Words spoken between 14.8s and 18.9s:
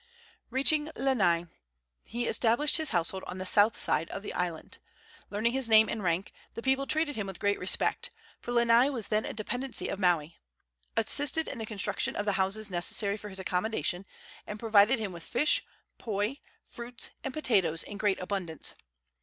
him with fish, poi, fruits and potatoes in great abundance.